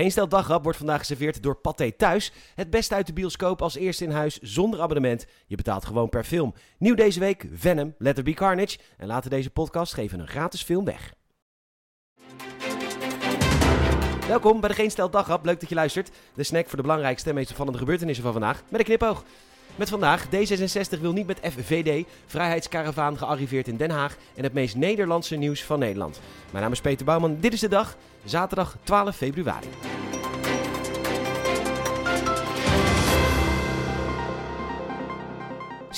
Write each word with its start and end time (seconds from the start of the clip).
Geen 0.00 0.10
Stel 0.10 0.28
Dagrap 0.28 0.62
wordt 0.62 0.78
vandaag 0.78 0.98
geserveerd 0.98 1.42
door 1.42 1.54
Pathé 1.54 1.92
Thuis. 1.92 2.32
Het 2.54 2.70
beste 2.70 2.94
uit 2.94 3.06
de 3.06 3.12
bioscoop 3.12 3.62
als 3.62 3.74
eerste 3.74 4.04
in 4.04 4.10
huis 4.10 4.38
zonder 4.38 4.80
abonnement. 4.80 5.26
Je 5.46 5.56
betaalt 5.56 5.84
gewoon 5.84 6.08
per 6.08 6.24
film. 6.24 6.54
Nieuw 6.78 6.94
deze 6.94 7.20
week 7.20 7.46
Venom, 7.52 7.94
Let 7.98 8.14
There 8.14 8.26
Be 8.26 8.34
Carnage. 8.34 8.78
En 8.96 9.06
later 9.06 9.30
deze 9.30 9.50
podcast 9.50 9.94
geven 9.94 10.20
een 10.20 10.28
gratis 10.28 10.62
film 10.62 10.84
weg. 10.84 11.14
Welkom 14.28 14.60
bij 14.60 14.68
de 14.68 14.74
Geen 14.74 14.90
Stel 14.90 15.10
Dagrap. 15.10 15.44
Leuk 15.44 15.60
dat 15.60 15.68
je 15.68 15.74
luistert. 15.74 16.10
De 16.34 16.42
snack 16.42 16.66
voor 16.66 16.76
de 16.76 16.82
belangrijkste 16.82 17.28
en 17.28 17.34
meest 17.34 17.50
opvallende 17.50 17.78
gebeurtenissen 17.78 18.24
van 18.24 18.32
vandaag. 18.32 18.62
Met 18.68 18.80
een 18.80 18.86
knipoog. 18.86 19.24
Met 19.80 19.88
vandaag, 19.88 20.26
D66 20.26 21.00
wil 21.00 21.12
niet 21.12 21.26
met 21.26 21.40
FVD, 21.42 22.06
Vrijheidskaravaan 22.26 23.18
gearriveerd 23.18 23.68
in 23.68 23.76
Den 23.76 23.90
Haag 23.90 24.16
en 24.34 24.42
het 24.42 24.52
meest 24.52 24.76
Nederlandse 24.76 25.36
nieuws 25.36 25.64
van 25.64 25.78
Nederland. 25.78 26.20
Mijn 26.50 26.62
naam 26.62 26.72
is 26.72 26.80
Peter 26.80 27.04
Bouwman, 27.04 27.36
dit 27.40 27.52
is 27.52 27.60
de 27.60 27.68
dag, 27.68 27.96
zaterdag 28.24 28.76
12 28.84 29.16
februari. 29.16 29.68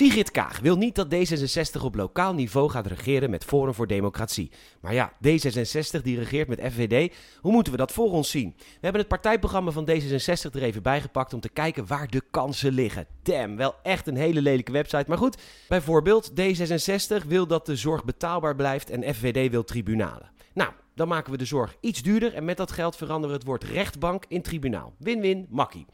Sigrid 0.03 0.31
Kaag 0.31 0.61
wil 0.61 0.77
niet 0.77 0.95
dat 0.95 1.15
D66 1.15 1.83
op 1.83 1.95
lokaal 1.95 2.35
niveau 2.35 2.71
gaat 2.71 2.87
regeren 2.87 3.31
met 3.31 3.45
Forum 3.45 3.75
voor 3.75 3.87
Democratie. 3.87 4.51
Maar 4.81 4.95
ja, 4.95 5.13
D66 5.13 6.03
die 6.03 6.19
regeert 6.19 6.49
met 6.49 6.61
FVD, 6.73 7.15
hoe 7.41 7.53
moeten 7.53 7.73
we 7.73 7.79
dat 7.79 7.93
voor 7.93 8.11
ons 8.11 8.31
zien? 8.31 8.55
We 8.57 8.79
hebben 8.81 9.01
het 9.01 9.11
partijprogramma 9.11 9.71
van 9.71 9.89
D66 9.91 10.51
er 10.53 10.63
even 10.63 10.83
bijgepakt 10.83 11.35
om 11.35 11.41
te 11.41 11.49
kijken 11.49 11.87
waar 11.87 12.09
de 12.09 12.23
kansen 12.31 12.73
liggen. 12.73 13.07
Damn, 13.23 13.57
wel 13.57 13.75
echt 13.83 14.07
een 14.07 14.17
hele 14.17 14.43
lelijke 14.43 14.73
website, 14.73 15.05
maar 15.09 15.19
goed. 15.19 15.37
Bijvoorbeeld, 15.69 16.31
D66 16.31 17.27
wil 17.27 17.47
dat 17.47 17.67
de 17.67 17.77
zorg 17.77 18.05
betaalbaar 18.05 18.57
blijft 18.57 18.91
en 18.91 19.15
FVD 19.15 19.51
wil 19.51 19.65
tribunalen. 19.65 20.31
Nou, 20.55 20.71
dan 20.95 21.09
maken 21.09 21.33
we 21.33 21.39
de 21.39 21.45
zorg 21.45 21.77
iets 21.81 22.03
duurder 22.03 22.35
en 22.35 22.45
met 22.45 22.57
dat 22.57 22.73
geld 22.73 22.97
veranderen 22.97 23.29
we 23.29 23.35
het 23.35 23.45
woord 23.45 23.65
rechtbank 23.65 24.25
in 24.29 24.43
tribunaal. 24.43 24.95
Win-win, 24.99 25.47
makkie. 25.51 25.87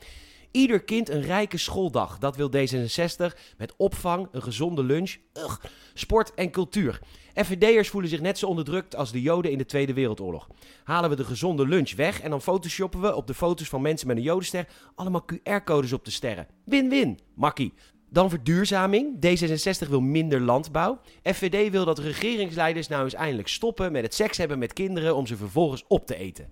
Ieder 0.59 0.81
kind 0.81 1.09
een 1.09 1.23
rijke 1.23 1.59
schooldag. 1.59 2.19
Dat 2.19 2.37
wil 2.37 2.51
D66 2.51 3.39
met 3.57 3.75
opvang, 3.77 4.29
een 4.33 4.43
gezonde 4.43 4.83
lunch, 4.83 5.17
ugh, 5.35 5.57
sport 5.95 6.35
en 6.35 6.51
cultuur. 6.51 7.01
FVD'ers 7.35 7.89
voelen 7.89 8.11
zich 8.11 8.21
net 8.21 8.39
zo 8.39 8.47
onderdrukt 8.47 8.97
als 8.97 9.13
de 9.13 9.23
Joden 9.23 9.51
in 9.51 9.59
de 9.59 9.67
Tweede 9.67 9.93
Wereldoorlog. 9.93 10.49
Halen 10.85 11.11
we 11.11 11.17
de 11.17 11.25
gezonde 11.25 11.67
lunch 11.69 11.95
weg 11.95 12.21
en 12.21 12.31
dan 12.31 12.43
photoshoppen 12.43 13.01
we 13.01 13.15
op 13.15 13.27
de 13.27 13.35
foto's 13.35 13.69
van 13.69 13.83
mensen 13.83 14.07
met 14.07 14.17
een 14.17 14.23
Jodenster 14.23 14.69
allemaal 14.95 15.25
QR-codes 15.33 15.93
op 15.93 16.05
de 16.05 16.11
sterren. 16.11 16.47
Win-win, 16.65 17.19
makkie. 17.35 17.73
Dan 18.11 18.31
verduurzaming. 18.31 19.17
D66 19.27 19.89
wil 19.89 20.01
minder 20.01 20.41
landbouw. 20.41 21.01
FVD 21.23 21.71
wil 21.71 21.85
dat 21.85 21.99
regeringsleiders 21.99 22.89
nou 22.89 23.05
eens 23.05 23.15
eindelijk 23.15 23.49
stoppen 23.49 23.93
met 23.93 24.03
het 24.03 24.15
seks 24.15 24.37
hebben 24.37 24.59
met 24.59 24.73
kinderen 24.73 25.17
om 25.17 25.27
ze 25.27 25.37
vervolgens 25.37 25.85
op 25.89 26.07
te 26.07 26.17
eten. 26.17 26.49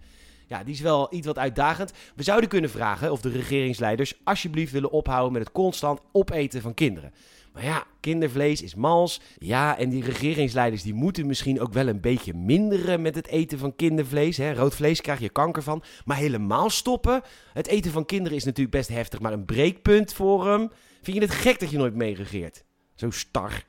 Ja, 0.46 0.64
die 0.64 0.74
is 0.74 0.80
wel 0.80 1.14
iets 1.14 1.26
wat 1.26 1.38
uitdagend. 1.38 1.92
We 2.14 2.22
zouden 2.22 2.48
kunnen 2.48 2.70
vragen 2.70 3.12
of 3.12 3.20
de 3.20 3.28
regeringsleiders 3.28 4.14
alsjeblieft 4.24 4.72
willen 4.72 4.90
ophouden 4.90 5.32
met 5.32 5.42
het 5.42 5.52
constant 5.52 6.00
opeten 6.12 6.60
van 6.62 6.74
kinderen. 6.74 7.12
Maar 7.52 7.64
ja, 7.64 7.84
kindervlees 8.00 8.62
is 8.62 8.74
mals. 8.74 9.20
Ja, 9.38 9.78
en 9.78 9.88
die 9.88 10.04
regeringsleiders 10.04 10.82
die 10.82 10.94
moeten 10.94 11.26
misschien 11.26 11.60
ook 11.60 11.72
wel 11.72 11.88
een 11.88 12.00
beetje 12.00 12.34
minderen 12.34 13.02
met 13.02 13.14
het 13.14 13.26
eten 13.26 13.58
van 13.58 13.76
kindervlees. 13.76 14.36
Hè. 14.36 14.54
Rood 14.54 14.74
vlees 14.74 15.00
krijg 15.00 15.20
je 15.20 15.28
kanker 15.28 15.62
van. 15.62 15.82
Maar 16.04 16.16
helemaal 16.16 16.70
stoppen? 16.70 17.22
Het 17.52 17.66
eten 17.66 17.90
van 17.90 18.06
kinderen 18.06 18.36
is 18.36 18.44
natuurlijk 18.44 18.76
best 18.76 18.88
heftig, 18.88 19.20
maar 19.20 19.32
een 19.32 19.44
breekpunt 19.44 20.12
voor 20.12 20.46
hem. 20.46 20.70
Vind 21.02 21.16
je 21.16 21.22
het 21.22 21.32
gek 21.32 21.60
dat 21.60 21.70
je 21.70 21.78
nooit 21.78 21.94
meeregeert? 21.94 22.64
Zo 22.94 23.10
star. 23.10 23.64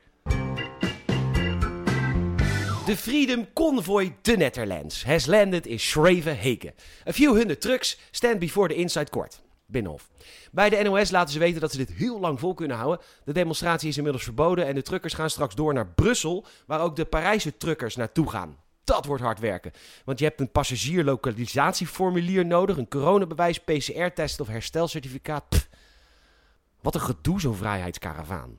De 2.88 2.96
Freedom 2.96 3.52
Convoy 3.52 4.16
de 4.22 4.36
Netherlands 4.36 5.04
has 5.04 5.26
landed 5.26 5.66
in 5.66 5.78
Schravenheken. 5.78 6.74
A 7.08 7.12
few 7.12 7.34
hundred 7.34 7.60
trucks 7.60 7.98
stand 8.10 8.38
before 8.38 8.68
the 8.68 8.74
inside 8.74 9.10
court. 9.10 9.40
Binnenhof. 9.66 10.08
Bij 10.52 10.70
de 10.70 10.82
NOS 10.82 11.10
laten 11.10 11.32
ze 11.32 11.38
weten 11.38 11.60
dat 11.60 11.70
ze 11.70 11.76
dit 11.76 11.92
heel 11.92 12.20
lang 12.20 12.40
vol 12.40 12.54
kunnen 12.54 12.76
houden. 12.76 13.06
De 13.24 13.32
demonstratie 13.32 13.88
is 13.88 13.96
inmiddels 13.96 14.24
verboden 14.24 14.66
en 14.66 14.74
de 14.74 14.82
truckers 14.82 15.14
gaan 15.14 15.30
straks 15.30 15.54
door 15.54 15.74
naar 15.74 15.86
Brussel, 15.86 16.46
waar 16.66 16.80
ook 16.80 16.96
de 16.96 17.04
Parijse 17.04 17.56
truckers 17.56 17.96
naartoe 17.96 18.30
gaan. 18.30 18.56
Dat 18.84 19.04
wordt 19.04 19.22
hard 19.22 19.40
werken. 19.40 19.72
Want 20.04 20.18
je 20.18 20.24
hebt 20.24 20.40
een 20.40 20.50
passagierlokalisatieformulier 20.50 22.46
nodig, 22.46 22.76
een 22.76 22.88
coronabewijs, 22.88 23.58
PCR-test 23.58 24.40
of 24.40 24.48
herstelcertificaat. 24.48 25.48
Pff. 25.48 25.68
Wat 26.80 26.94
een 26.94 27.00
gedoe 27.00 27.40
zo'n 27.40 27.56
vrijheidskaravaan. 27.56 28.58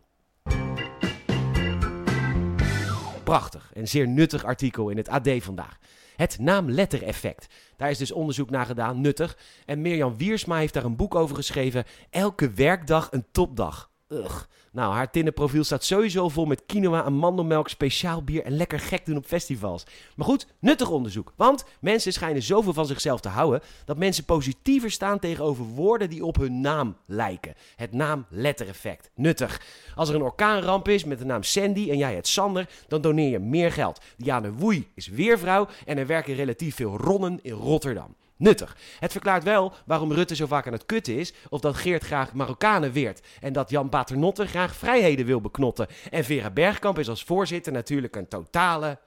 Prachtig 3.30 3.72
en 3.74 3.88
zeer 3.88 4.08
nuttig 4.08 4.44
artikel 4.44 4.90
in 4.90 4.98
het 4.98 5.10
AD 5.10 5.30
vandaag. 5.38 5.78
Het 6.16 6.40
naamlettereffect. 6.40 7.48
Daar 7.78 7.90
is 7.90 7.98
dus 7.98 8.12
onderzoek 8.12 8.50
naar 8.50 8.66
gedaan, 8.66 9.02
nuttig. 9.02 9.38
En 9.66 9.82
Mirjam 9.82 10.18
Wiersma 10.18 10.58
heeft 10.58 10.74
daar 10.74 10.84
een 10.84 10.96
boek 10.96 11.16
over 11.16 11.36
geschreven. 11.36 11.84
Elke 12.10 12.52
werkdag 12.52 13.08
een 13.12 13.26
topdag. 13.32 13.89
Ugh. 14.10 14.42
Nou, 14.72 14.94
haar 14.94 15.12
tinnenprofiel 15.12 15.64
staat 15.64 15.84
sowieso 15.84 16.30
vol 16.30 16.46
met 16.46 16.64
quinoa, 16.66 17.04
amandelmelk, 17.04 17.70
speciaal 17.70 18.24
bier 18.24 18.44
en 18.44 18.58
lekker 18.58 18.80
gek 18.80 19.06
doen 19.06 19.18
op 19.18 19.26
festivals. 19.26 19.86
Maar 20.16 20.26
goed, 20.26 20.48
nuttig 20.60 20.90
onderzoek. 20.90 21.34
Want 21.36 21.66
mensen 21.82 22.14
schijnen 22.14 22.42
zoveel 22.42 22.74
van 22.74 22.86
zichzelf 22.86 23.20
te 23.20 23.30
houden 23.30 23.62
dat 23.86 23.98
mensen 23.98 24.26
positiever 24.26 24.92
staan 24.92 25.20
tegenover 25.20 25.64
woorden 25.64 26.10
die 26.10 26.26
op 26.26 26.36
hun 26.36 26.62
naam 26.62 26.98
lijken. 27.06 27.54
Het 27.76 27.94
naamlettereffect. 27.94 29.10
Nuttig. 29.16 29.62
Als 29.96 30.10
er 30.10 30.16
een 30.16 30.22
orkaanramp 30.22 30.88
is 30.88 31.04
met 31.04 31.20
de 31.20 31.26
naam 31.26 31.44
Sandy 31.44 31.90
en 31.90 31.98
jij 31.98 32.16
het 32.16 32.28
Sander, 32.28 32.70
dan 32.88 33.02
doneer 33.02 33.30
je 33.30 33.40
meer 33.40 33.72
geld. 33.72 34.02
Diane 34.18 34.54
Woei 34.54 34.88
is 34.94 35.08
weervrouw 35.08 35.68
en 35.86 35.98
er 35.98 36.08
werken 36.08 36.36
relatief 36.36 36.76
veel 36.76 36.98
ronnen 36.98 37.40
in 37.42 37.54
Rotterdam 37.54 38.16
nuttig. 38.40 38.78
Het 39.00 39.12
verklaart 39.12 39.44
wel 39.44 39.74
waarom 39.86 40.14
Rutte 40.14 40.36
zo 40.36 40.46
vaak 40.46 40.68
aan 40.68 40.74
het 40.74 40.86
kutten 40.86 41.18
is, 41.18 41.34
of 41.50 41.62
dat 41.62 41.76
Geert 41.76 42.04
graag 42.04 42.34
Marokkanen 42.34 42.92
weert 42.92 43.28
en 43.40 43.54
dat 43.54 43.70
Jan 43.70 43.90
Paternotte 43.90 44.48
graag 44.48 44.76
vrijheden 44.76 45.26
wil 45.26 45.42
beknotten. 45.42 45.88
En 46.10 46.24
Vera 46.24 46.50
Bergkamp 46.50 47.00
is 47.00 47.10
als 47.10 47.24
voorzitter 47.24 47.72
natuurlijk 47.72 48.16
een 48.16 48.28
totale 48.28 49.00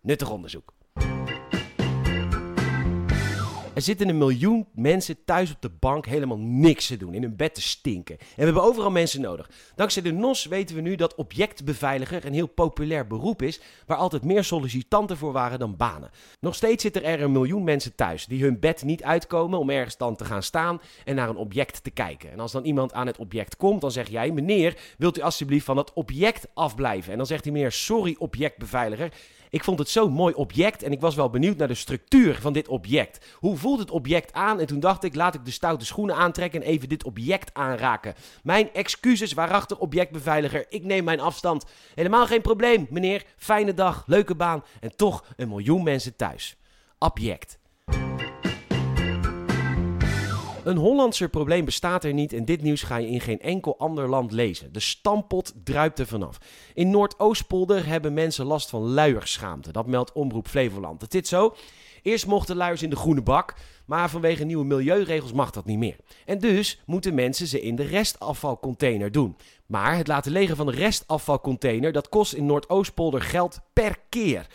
nuttig 0.00 0.30
onderzoek. 0.30 0.72
Er 3.80 3.86
zitten 3.86 4.08
een 4.08 4.18
miljoen 4.18 4.66
mensen 4.74 5.24
thuis 5.24 5.50
op 5.50 5.60
de 5.60 5.70
bank 5.78 6.06
helemaal 6.06 6.38
niks 6.38 6.86
te 6.86 6.96
doen, 6.96 7.14
in 7.14 7.22
hun 7.22 7.36
bed 7.36 7.54
te 7.54 7.62
stinken. 7.62 8.18
En 8.18 8.26
we 8.36 8.44
hebben 8.44 8.62
overal 8.62 8.90
mensen 8.90 9.20
nodig. 9.20 9.50
Dankzij 9.74 10.02
de 10.02 10.12
NOS 10.12 10.44
weten 10.44 10.76
we 10.76 10.80
nu 10.80 10.94
dat 10.94 11.14
objectbeveiliger 11.14 12.24
een 12.24 12.32
heel 12.32 12.46
populair 12.46 13.06
beroep 13.06 13.42
is, 13.42 13.60
waar 13.86 13.96
altijd 13.96 14.24
meer 14.24 14.44
sollicitanten 14.44 15.16
voor 15.16 15.32
waren 15.32 15.58
dan 15.58 15.76
banen. 15.76 16.10
Nog 16.40 16.54
steeds 16.54 16.82
zitten 16.82 17.04
er 17.04 17.22
een 17.22 17.32
miljoen 17.32 17.64
mensen 17.64 17.94
thuis 17.94 18.26
die 18.26 18.42
hun 18.42 18.60
bed 18.60 18.82
niet 18.82 19.02
uitkomen 19.02 19.58
om 19.58 19.70
ergens 19.70 19.96
dan 19.96 20.16
te 20.16 20.24
gaan 20.24 20.42
staan 20.42 20.80
en 21.04 21.14
naar 21.14 21.28
een 21.28 21.36
object 21.36 21.82
te 21.82 21.90
kijken. 21.90 22.30
En 22.32 22.40
als 22.40 22.52
dan 22.52 22.64
iemand 22.64 22.92
aan 22.92 23.06
het 23.06 23.18
object 23.18 23.56
komt, 23.56 23.80
dan 23.80 23.92
zeg 23.92 24.08
jij, 24.08 24.30
meneer, 24.30 24.76
wilt 24.98 25.18
u 25.18 25.20
alsjeblieft 25.20 25.64
van 25.64 25.76
dat 25.76 25.92
object 25.92 26.46
afblijven? 26.54 27.12
En 27.12 27.18
dan 27.18 27.26
zegt 27.26 27.42
die 27.42 27.52
meneer, 27.52 27.72
sorry 27.72 28.16
objectbeveiliger. 28.18 29.12
Ik 29.50 29.64
vond 29.64 29.78
het 29.78 29.88
zo'n 29.88 30.12
mooi 30.12 30.34
object 30.34 30.82
en 30.82 30.92
ik 30.92 31.00
was 31.00 31.14
wel 31.14 31.30
benieuwd 31.30 31.56
naar 31.56 31.68
de 31.68 31.74
structuur 31.74 32.40
van 32.40 32.52
dit 32.52 32.68
object. 32.68 33.26
Hoe 33.34 33.56
voelt 33.56 33.78
het 33.78 33.90
object 33.90 34.32
aan? 34.32 34.60
En 34.60 34.66
toen 34.66 34.80
dacht 34.80 35.04
ik, 35.04 35.14
laat 35.14 35.34
ik 35.34 35.44
de 35.44 35.50
stoute 35.50 35.84
schoenen 35.84 36.16
aantrekken 36.16 36.62
en 36.62 36.68
even 36.68 36.88
dit 36.88 37.04
object 37.04 37.54
aanraken. 37.54 38.14
Mijn 38.42 38.72
excuses, 38.72 39.32
waarachtig 39.32 39.78
objectbeveiliger. 39.78 40.66
Ik 40.68 40.84
neem 40.84 41.04
mijn 41.04 41.20
afstand. 41.20 41.64
Helemaal 41.94 42.26
geen 42.26 42.42
probleem, 42.42 42.86
meneer. 42.90 43.24
Fijne 43.36 43.74
dag, 43.74 44.04
leuke 44.06 44.34
baan 44.34 44.64
en 44.80 44.96
toch 44.96 45.24
een 45.36 45.48
miljoen 45.48 45.82
mensen 45.82 46.16
thuis. 46.16 46.56
Object. 46.98 47.59
Een 50.64 50.76
Hollandser 50.76 51.28
probleem 51.28 51.64
bestaat 51.64 52.04
er 52.04 52.12
niet 52.12 52.32
en 52.32 52.44
dit 52.44 52.62
nieuws 52.62 52.82
ga 52.82 52.96
je 52.96 53.08
in 53.08 53.20
geen 53.20 53.40
enkel 53.40 53.78
ander 53.78 54.08
land 54.08 54.32
lezen. 54.32 54.72
De 54.72 54.80
stampot 54.80 55.52
druipt 55.64 55.98
er 55.98 56.06
vanaf. 56.06 56.38
In 56.74 56.90
Noordoostpolder 56.90 57.86
hebben 57.86 58.14
mensen 58.14 58.46
last 58.46 58.70
van 58.70 58.82
luierschaamte. 58.82 59.72
Dat 59.72 59.86
meldt 59.86 60.12
Omroep 60.12 60.48
Flevoland. 60.48 61.00
Het 61.00 61.12
zit 61.12 61.28
zo. 61.28 61.54
Eerst 62.02 62.26
mochten 62.26 62.56
luiers 62.56 62.82
in 62.82 62.90
de 62.90 62.96
groene 62.96 63.22
bak, 63.22 63.54
maar 63.86 64.10
vanwege 64.10 64.44
nieuwe 64.44 64.64
milieuregels 64.64 65.32
mag 65.32 65.50
dat 65.50 65.64
niet 65.64 65.78
meer. 65.78 65.96
En 66.24 66.38
dus 66.38 66.82
moeten 66.86 67.14
mensen 67.14 67.46
ze 67.46 67.60
in 67.60 67.76
de 67.76 67.82
restafvalcontainer 67.82 69.12
doen. 69.12 69.36
Maar 69.66 69.96
het 69.96 70.06
laten 70.06 70.32
legen 70.32 70.56
van 70.56 70.66
de 70.66 70.72
restafvalcontainer, 70.72 71.92
dat 71.92 72.08
kost 72.08 72.32
in 72.32 72.46
Noordoostpolder 72.46 73.22
geld 73.22 73.60
per 73.72 73.96
keer. 74.08 74.46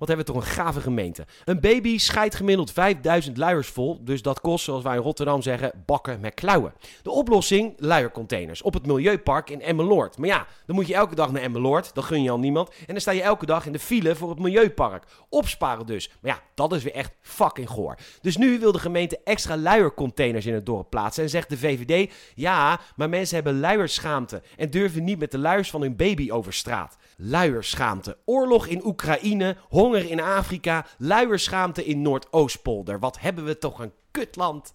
Wat 0.00 0.08
hebben 0.08 0.26
we 0.26 0.32
toch 0.32 0.42
een 0.42 0.50
gave 0.50 0.80
gemeente. 0.80 1.26
Een 1.44 1.60
baby 1.60 1.98
scheidt 1.98 2.34
gemiddeld 2.34 2.72
5000 2.72 3.36
luiers 3.36 3.68
vol. 3.68 4.04
Dus 4.04 4.22
dat 4.22 4.40
kost, 4.40 4.64
zoals 4.64 4.82
wij 4.82 4.96
in 4.96 5.02
Rotterdam 5.02 5.42
zeggen, 5.42 5.82
bakken 5.86 6.20
met 6.20 6.34
klauwen. 6.34 6.72
De 7.02 7.10
oplossing? 7.10 7.74
Luiercontainers. 7.76 8.62
Op 8.62 8.74
het 8.74 8.86
Milieupark 8.86 9.50
in 9.50 9.60
Emmeloord. 9.60 10.18
Maar 10.18 10.28
ja, 10.28 10.46
dan 10.66 10.76
moet 10.76 10.86
je 10.86 10.94
elke 10.94 11.14
dag 11.14 11.32
naar 11.32 11.42
Emmeloord. 11.42 11.94
Dat 11.94 12.04
gun 12.04 12.22
je 12.22 12.30
al 12.30 12.38
niemand. 12.38 12.68
En 12.68 12.86
dan 12.86 13.00
sta 13.00 13.10
je 13.10 13.22
elke 13.22 13.46
dag 13.46 13.66
in 13.66 13.72
de 13.72 13.78
file 13.78 14.14
voor 14.14 14.30
het 14.30 14.38
Milieupark. 14.38 15.04
Opsparen 15.28 15.86
dus. 15.86 16.10
Maar 16.20 16.30
ja, 16.30 16.40
dat 16.54 16.72
is 16.72 16.82
weer 16.82 16.94
echt 16.94 17.12
fucking 17.20 17.68
goor. 17.68 17.96
Dus 18.20 18.36
nu 18.36 18.58
wil 18.58 18.72
de 18.72 18.78
gemeente 18.78 19.20
extra 19.24 19.56
luiercontainers 19.56 20.46
in 20.46 20.54
het 20.54 20.66
dorp 20.66 20.90
plaatsen. 20.90 21.22
En 21.22 21.30
zegt 21.30 21.48
de 21.48 21.58
VVD, 21.58 22.12
ja, 22.34 22.80
maar 22.96 23.08
mensen 23.08 23.34
hebben 23.34 23.60
luierschaamte. 23.60 24.42
En 24.56 24.70
durven 24.70 25.04
niet 25.04 25.18
met 25.18 25.30
de 25.30 25.38
luiers 25.38 25.70
van 25.70 25.80
hun 25.80 25.96
baby 25.96 26.30
over 26.30 26.52
straat. 26.52 26.96
Luierschaamte. 27.22 28.16
Oorlog 28.24 28.66
in 28.66 28.84
Oekraïne, 28.84 29.56
honger 29.68 30.10
in 30.10 30.20
Afrika, 30.20 30.86
luierschaamte 30.98 31.84
in 31.84 32.02
Noordoostpolder. 32.02 32.98
Wat 32.98 33.20
hebben 33.20 33.44
we 33.44 33.58
toch 33.58 33.78
een 33.78 33.92
Kutland. 34.10 34.72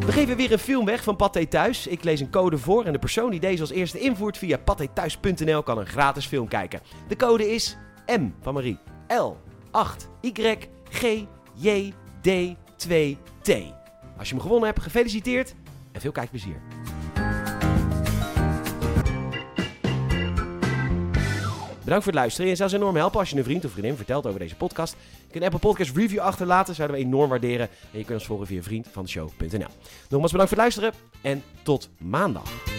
We 0.00 0.12
geven 0.12 0.36
weer 0.36 0.52
een 0.52 0.58
film 0.58 0.84
weg 0.84 1.02
van 1.02 1.16
Pathé 1.16 1.46
Thuis. 1.46 1.86
Ik 1.86 2.04
lees 2.04 2.20
een 2.20 2.30
code 2.30 2.58
voor 2.58 2.84
en 2.84 2.92
de 2.92 2.98
persoon 2.98 3.30
die 3.30 3.40
deze 3.40 3.60
als 3.60 3.70
eerste 3.70 3.98
invoert 3.98 4.38
via 4.38 4.58
pathethuis.nl 4.58 5.62
kan 5.62 5.78
een 5.78 5.86
gratis 5.86 6.26
film 6.26 6.48
kijken. 6.48 6.80
De 7.08 7.16
code 7.16 7.54
is 7.54 7.76
M 8.06 8.28
van 8.40 8.54
Marie. 8.54 8.78
L 9.08 9.36
8 9.70 10.08
Y 10.20 10.58
G 10.90 11.24
J 11.54 11.92
D 12.22 12.28
2 12.76 13.18
T. 13.42 13.83
Als 14.18 14.28
je 14.28 14.34
hem 14.34 14.42
gewonnen 14.42 14.68
hebt, 14.68 14.82
gefeliciteerd 14.82 15.54
en 15.92 16.00
veel 16.00 16.12
kijkplezier. 16.12 16.60
Bedankt 21.84 22.04
voor 22.04 22.12
het 22.12 22.22
luisteren. 22.22 22.50
Je 22.50 22.56
zou 22.56 22.72
enorm 22.72 22.96
helpen 22.96 23.18
als 23.18 23.30
je 23.30 23.36
een 23.36 23.44
vriend 23.44 23.64
of 23.64 23.70
vriendin 23.70 23.96
vertelt 23.96 24.26
over 24.26 24.38
deze 24.38 24.56
podcast. 24.56 24.92
Je 24.92 25.30
kunt 25.30 25.44
een 25.44 25.52
Apple 25.52 25.68
Podcast 25.68 25.96
review 25.96 26.18
achterlaten, 26.18 26.74
zouden 26.74 26.96
we 26.96 27.02
enorm 27.02 27.30
waarderen. 27.30 27.68
En 27.92 27.98
je 27.98 28.04
kunt 28.04 28.18
ons 28.18 28.26
volgen 28.26 28.46
via 28.46 28.62
vriendvanshow.nl. 28.62 29.68
Nogmaals 30.08 30.32
bedankt 30.32 30.32
voor 30.32 30.40
het 30.48 30.56
luisteren 30.56 30.92
en 31.22 31.42
tot 31.62 31.88
maandag. 31.98 32.73